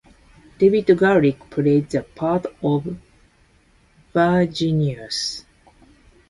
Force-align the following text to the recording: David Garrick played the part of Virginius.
David 0.57 0.97
Garrick 0.97 1.47
played 1.51 1.91
the 1.91 2.01
part 2.01 2.47
of 2.63 2.97
Virginius. 4.15 5.45